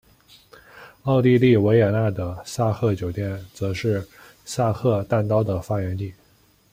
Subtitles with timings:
[1.03, 4.07] 奥地利维也纳的萨赫酒店则是
[4.45, 6.11] 萨赫蛋糕的发源地。